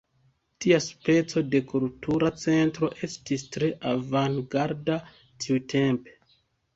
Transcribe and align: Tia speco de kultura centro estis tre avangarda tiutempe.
Tia 0.63 0.77
speco 0.83 1.41
de 1.55 1.59
kultura 1.71 2.31
centro 2.43 2.89
estis 3.07 3.43
tre 3.57 3.69
avangarda 3.91 4.97
tiutempe. 5.45 6.17